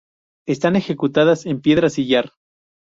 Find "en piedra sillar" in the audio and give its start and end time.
1.45-2.31